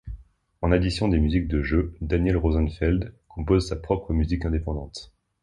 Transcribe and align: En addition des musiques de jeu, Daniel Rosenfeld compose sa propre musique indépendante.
En 0.63 0.71
addition 0.71 1.09
des 1.09 1.19
musiques 1.19 1.47
de 1.47 1.61
jeu, 1.61 1.93
Daniel 2.01 2.35
Rosenfeld 2.35 3.13
compose 3.27 3.67
sa 3.69 3.75
propre 3.75 4.13
musique 4.13 4.45
indépendante. 4.45 5.13